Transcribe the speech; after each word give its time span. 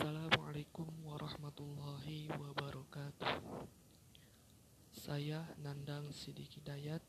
Assalamualaikum 0.00 0.88
warahmatullahi 1.04 2.32
wabarakatuh. 2.32 3.68
Saya 4.96 5.44
Nandang 5.60 6.08
Sidik 6.08 6.56
Hidayat 6.56 7.04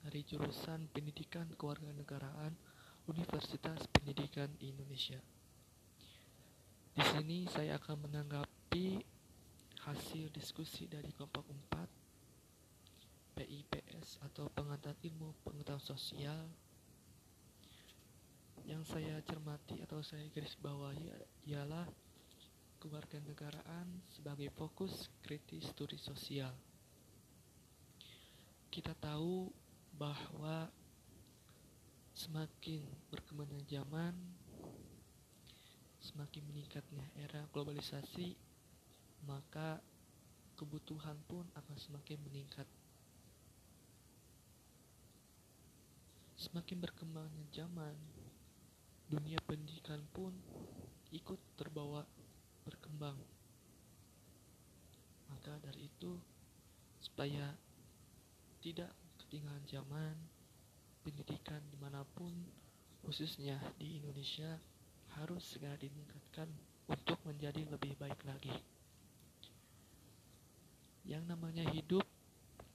dari 0.00 0.24
jurusan 0.24 0.88
Pendidikan 0.88 1.44
Kewarganegaraan 1.52 2.56
Universitas 3.04 3.84
Pendidikan 3.92 4.48
Indonesia. 4.64 5.20
Di 6.96 7.04
sini 7.04 7.44
saya 7.52 7.76
akan 7.76 8.08
menanggapi 8.08 9.04
hasil 9.84 10.32
diskusi 10.32 10.88
dari 10.88 11.12
kelompok 11.12 11.44
4 11.68 13.36
PIPS 13.36 14.24
atau 14.24 14.48
Pengantar 14.48 14.96
Ilmu 15.04 15.36
Pengetahuan 15.44 15.84
Sosial 15.84 16.48
yang 18.62 18.86
saya 18.86 19.18
cermati 19.26 19.82
atau 19.82 19.98
saya 20.00 20.24
garis 20.30 20.54
bawahi 20.62 21.10
ialah 21.50 21.90
kewarganegaraan 22.78 23.88
sebagai 24.12 24.52
fokus 24.54 25.10
kritis 25.24 25.72
studi 25.72 25.98
sosial. 25.98 26.52
Kita 28.70 28.94
tahu 28.94 29.48
bahwa 29.96 30.68
semakin 32.14 32.86
berkembangnya 33.10 33.62
zaman, 33.66 34.14
semakin 35.98 36.42
meningkatnya 36.46 37.08
era 37.18 37.42
globalisasi, 37.50 38.38
maka 39.24 39.82
kebutuhan 40.54 41.18
pun 41.26 41.48
akan 41.56 41.76
semakin 41.80 42.18
meningkat. 42.28 42.68
Semakin 46.36 46.84
berkembangnya 46.84 47.48
zaman, 47.48 47.96
dunia 49.04 49.36
pendidikan 49.44 50.00
pun 50.16 50.32
ikut 51.12 51.36
terbawa 51.60 52.00
berkembang. 52.64 53.14
Maka 55.28 55.60
dari 55.60 55.92
itu, 55.92 56.16
supaya 56.98 57.52
tidak 58.64 58.88
ketinggalan 59.20 59.64
zaman, 59.68 60.16
pendidikan 61.04 61.60
di 61.68 61.76
mana 61.76 62.00
pun, 62.16 62.32
khususnya 63.04 63.60
di 63.76 64.00
Indonesia, 64.00 64.56
harus 65.20 65.44
segera 65.44 65.76
ditingkatkan 65.76 66.48
untuk 66.88 67.20
menjadi 67.28 67.60
lebih 67.68 67.94
baik 68.00 68.18
lagi. 68.24 68.56
Yang 71.04 71.28
namanya 71.28 71.68
hidup, 71.68 72.08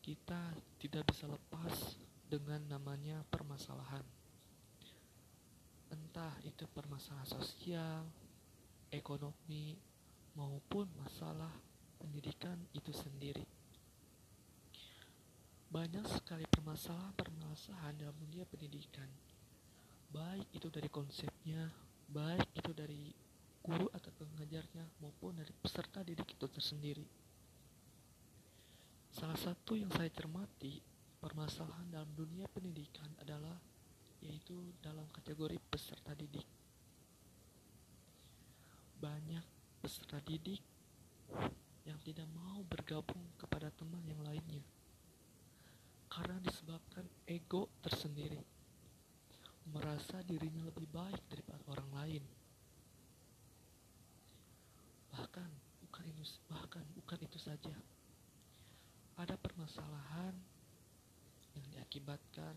kita 0.00 0.56
tidak 0.80 1.04
bisa 1.12 1.28
lepas 1.28 2.00
dengan 2.32 2.64
namanya 2.66 3.20
permasalahan 3.28 4.23
entah 6.14 6.38
itu 6.46 6.62
permasalahan 6.70 7.26
sosial, 7.26 8.06
ekonomi, 8.86 9.74
maupun 10.38 10.86
masalah 11.02 11.50
pendidikan 11.98 12.54
itu 12.70 12.94
sendiri. 12.94 13.42
Banyak 15.74 16.06
sekali 16.06 16.46
permasalahan-permasalahan 16.46 17.98
dalam 17.98 18.14
dunia 18.14 18.46
pendidikan, 18.46 19.10
baik 20.14 20.54
itu 20.54 20.70
dari 20.70 20.86
konsepnya, 20.86 21.66
baik 22.06 22.46
itu 22.62 22.70
dari 22.70 23.10
guru 23.58 23.90
atau 23.90 24.14
pengajarnya, 24.14 24.86
maupun 25.02 25.42
dari 25.42 25.50
peserta 25.50 26.06
didik 26.06 26.30
itu 26.30 26.46
tersendiri. 26.46 27.06
Salah 29.10 29.34
satu 29.42 29.74
yang 29.74 29.90
saya 29.90 30.14
cermati, 30.14 30.78
permasalahan 31.18 31.90
dalam 31.90 32.14
dunia 32.14 32.46
pendidikan 32.54 33.10
adalah 33.18 33.73
yaitu 34.24 34.72
dalam 34.80 35.04
kategori 35.12 35.60
peserta 35.68 36.16
didik. 36.16 36.48
Banyak 38.98 39.44
peserta 39.84 40.18
didik 40.24 40.64
yang 41.84 42.00
tidak 42.00 42.26
mau 42.32 42.64
bergabung 42.64 43.28
kepada 43.36 43.68
teman 43.76 44.00
yang 44.08 44.24
lainnya 44.24 44.64
karena 46.14 46.38
disebabkan 46.46 47.02
ego 47.26 47.66
tersendiri, 47.82 48.38
merasa 49.74 50.22
dirinya 50.22 50.62
lebih 50.70 50.86
baik 50.94 51.18
daripada 51.26 51.58
orang 51.74 51.90
lain. 51.90 52.22
Bahkan 55.10 55.50
bukan 55.82 56.04
itu, 56.14 56.22
bahkan 56.46 56.86
bukan 56.94 57.18
itu 57.18 57.38
saja. 57.42 57.74
Ada 59.18 59.34
permasalahan 59.34 60.38
yang 61.58 61.66
diakibatkan 61.74 62.54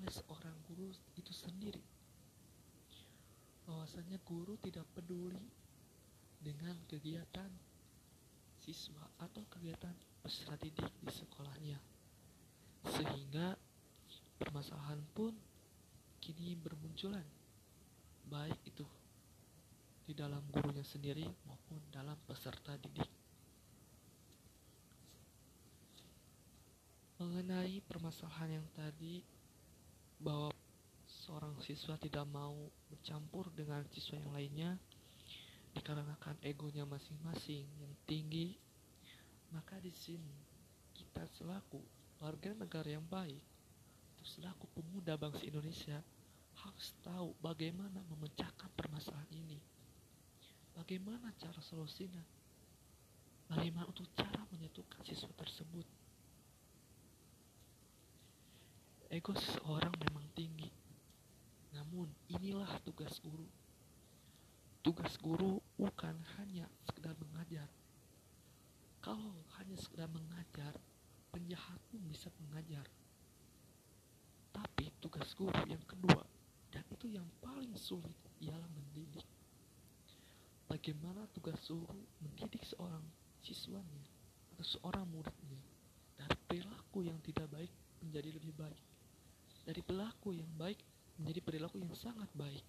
oleh 0.00 0.12
seorang 0.16 0.56
guru 0.64 0.88
itu 1.20 1.32
sendiri. 1.36 1.84
Bahwasanya 3.68 4.16
guru 4.24 4.56
tidak 4.64 4.88
peduli 4.96 5.44
dengan 6.40 6.72
kegiatan 6.88 7.52
siswa 8.64 9.04
atau 9.20 9.44
kegiatan 9.52 9.92
peserta 10.24 10.56
didik 10.56 10.88
di 11.04 11.12
sekolahnya. 11.12 11.78
Sehingga 12.88 13.60
permasalahan 14.40 15.04
pun 15.12 15.36
kini 16.20 16.56
bermunculan 16.56 17.24
baik 18.24 18.56
itu 18.64 18.88
di 20.08 20.16
dalam 20.16 20.40
gurunya 20.48 20.82
sendiri 20.82 21.28
maupun 21.44 21.80
dalam 21.92 22.16
peserta 22.24 22.72
didik. 22.80 23.08
Mengenai 27.20 27.84
permasalahan 27.84 28.64
yang 28.64 28.66
tadi 28.72 29.20
bahwa 30.20 30.52
seorang 31.08 31.56
siswa 31.64 31.96
tidak 31.96 32.28
mau 32.28 32.68
bercampur 32.92 33.48
dengan 33.56 33.82
siswa 33.90 34.20
yang 34.20 34.32
lainnya 34.36 34.70
dikarenakan 35.74 36.36
egonya 36.44 36.84
masing-masing 36.84 37.64
yang 37.80 37.92
tinggi 38.04 38.58
maka 39.50 39.82
di 39.82 39.90
sini 39.90 40.36
kita 40.94 41.26
selaku 41.34 41.82
warga 42.22 42.54
negara 42.54 42.86
yang 42.86 43.06
baik 43.08 43.42
atau 44.14 44.26
selaku 44.26 44.68
pemuda 44.76 45.18
bangsa 45.18 45.42
Indonesia 45.42 45.98
harus 46.60 46.92
tahu 47.00 47.32
bagaimana 47.40 48.04
memecahkan 48.12 48.68
permasalahan 48.76 49.32
ini. 49.32 49.56
Bagaimana 50.76 51.32
cara 51.40 51.56
solusinya? 51.64 52.20
Bagaimana 53.50 53.88
untuk 53.90 54.06
cara 54.14 54.44
menyatukan 54.52 55.02
siswa 55.02 55.32
tersebut 55.34 55.82
Ego 59.10 59.34
seseorang 59.34 59.90
memang 60.06 60.22
tinggi. 60.38 60.70
Namun 61.74 62.06
inilah 62.30 62.78
tugas 62.86 63.18
guru. 63.18 63.42
Tugas 64.86 65.18
guru 65.18 65.58
bukan 65.74 66.14
hanya 66.38 66.70
sekedar 66.86 67.18
mengajar. 67.18 67.66
Kalau 69.02 69.34
hanya 69.58 69.74
sekedar 69.82 70.06
mengajar, 70.14 70.78
penjahat 71.34 71.82
pun 71.90 71.98
bisa 72.06 72.30
mengajar. 72.38 72.86
Tapi 74.54 74.94
tugas 75.02 75.34
guru 75.34 75.58
yang 75.66 75.82
kedua, 75.90 76.22
dan 76.70 76.86
itu 76.94 77.10
yang 77.10 77.26
paling 77.42 77.74
sulit, 77.74 78.14
ialah 78.38 78.70
mendidik. 78.78 79.26
Bagaimana 80.70 81.26
tugas 81.34 81.58
guru 81.66 81.98
mendidik 82.22 82.62
seorang 82.62 83.02
siswanya 83.42 84.06
atau 84.54 84.62
seorang 84.62 85.02
muridnya 85.10 85.58
dari 86.14 86.38
perilaku 86.46 87.10
yang 87.10 87.18
tidak 87.26 87.50
baik 87.50 87.74
menjadi 88.06 88.38
lebih 88.38 88.54
baik 88.54 88.78
dari 89.64 89.80
perilaku 89.84 90.32
yang 90.32 90.48
baik 90.56 90.80
menjadi 91.20 91.40
perilaku 91.44 91.76
yang 91.80 91.92
sangat 91.96 92.28
baik. 92.32 92.64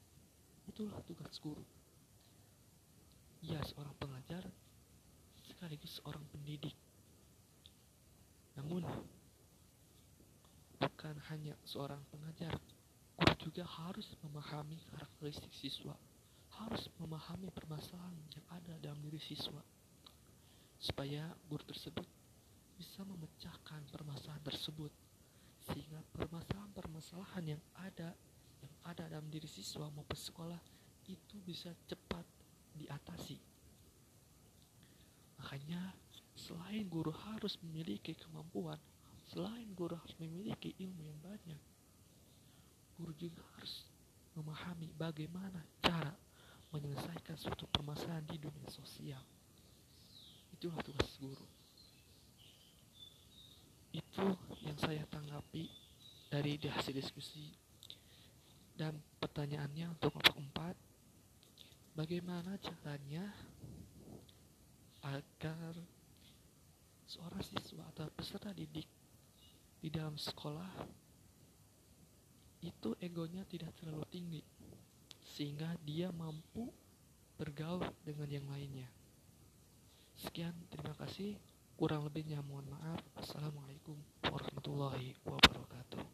Itulah 0.68 1.00
tugas 1.07 1.35
guru. 1.40 1.63
Ia 3.47 3.57
seorang 3.74 3.96
pengajar 3.97 4.44
sekaligus 5.47 5.97
seorang 6.02 6.22
pendidik. 6.29 6.75
Namun, 8.59 8.84
bukan 10.78 11.16
hanya 11.31 11.56
seorang 11.66 12.02
pengajar, 12.12 12.53
guru 13.18 13.34
juga 13.40 13.63
harus 13.66 14.06
memahami 14.22 14.78
karakteristik 14.91 15.53
siswa, 15.53 15.96
harus 16.62 16.90
memahami 17.00 17.50
permasalahan 17.56 18.17
yang 18.35 18.46
ada 18.52 18.73
dalam 18.84 18.99
diri 19.02 19.22
siswa, 19.22 19.64
supaya 20.78 21.29
guru 21.47 21.64
tersebut 21.66 22.05
bisa 22.82 23.05
memecahkan 23.05 23.85
permasalahan 23.94 24.41
tersebut 24.41 24.90
sehingga 25.70 26.02
permasalahan-permasalahan 27.02 27.58
yang 27.58 27.64
ada 27.82 28.09
yang 28.62 28.76
ada 28.86 29.03
dalam 29.09 29.26
diri 29.34 29.50
siswa 29.50 29.90
maupun 29.90 30.14
sekolah 30.14 30.62
itu 31.09 31.42
bisa 31.42 31.74
cepat 31.90 32.22
diatasi. 32.78 33.42
Makanya 35.42 35.98
selain 36.38 36.86
guru 36.86 37.09
harus 37.09 37.58
memiliki 37.66 38.14
kemampuan, 38.14 38.78
selain 39.34 39.66
guru 39.74 39.98
harus 39.98 40.14
memiliki 40.22 40.78
ilmu 40.78 41.02
yang 41.02 41.18
banyak, 41.26 41.62
guru 43.02 43.18
juga 43.18 43.42
harus 43.58 43.90
memahami 44.38 44.94
bagaimana 44.94 45.58
cara 45.82 46.14
menyelesaikan 46.70 47.34
suatu 47.34 47.66
permasalahan 47.66 48.30
di 48.30 48.38
dunia 48.38 48.70
sosial. 48.70 49.26
Itulah 50.54 50.78
tugas 50.86 51.18
guru 51.18 51.46
itu 53.92 54.28
yang 54.64 54.78
saya 54.80 55.04
tanggapi 55.12 55.81
dari 56.32 56.56
hasil 56.56 56.96
diskusi 56.96 57.52
dan 58.80 58.96
pertanyaannya 59.20 59.92
untuk 60.00 60.16
kelompok 60.16 60.72
4 61.92 62.00
bagaimana 62.00 62.56
caranya 62.64 63.28
agar 65.04 65.76
seorang 67.04 67.44
siswa 67.44 67.84
atau 67.92 68.08
peserta 68.16 68.56
didik 68.56 68.88
di 69.84 69.92
dalam 69.92 70.16
sekolah 70.16 70.88
itu 72.64 72.96
egonya 73.04 73.44
tidak 73.44 73.76
terlalu 73.76 74.08
tinggi 74.08 74.42
sehingga 75.36 75.76
dia 75.84 76.14
mampu 76.16 76.72
bergaul 77.42 77.82
dengan 78.06 78.30
yang 78.30 78.46
lainnya. 78.54 78.86
Sekian, 80.14 80.54
terima 80.70 80.94
kasih. 80.94 81.34
Kurang 81.74 82.06
lebihnya 82.06 82.46
mohon 82.46 82.70
maaf. 82.70 83.02
Assalamualaikum 83.18 83.98
warahmatullahi 84.30 85.18
wabarakatuh. 85.26 86.10